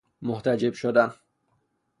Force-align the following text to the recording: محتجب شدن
محتجب 0.21 0.73
شدن 0.73 1.13